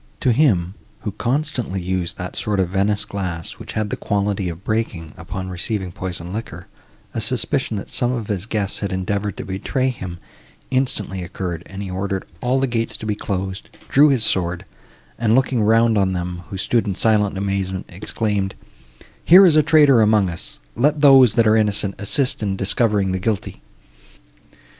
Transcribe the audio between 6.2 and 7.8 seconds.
liquor, a suspicion,